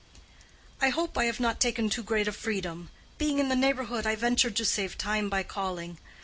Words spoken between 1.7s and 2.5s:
too great a